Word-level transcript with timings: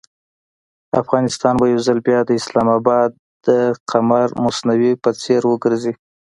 افغانستان 1.01 1.53
به 1.59 1.65
یو 1.73 1.79
ځل 1.87 1.99
بیا 2.07 2.19
د 2.25 2.29
اسلام 2.39 2.67
اباد 2.79 3.09
د 3.47 3.49
قمر 3.91 4.27
مصنوعي 4.43 4.93
په 5.03 5.09
څېر 5.21 5.41
وګرځي. 5.47 5.93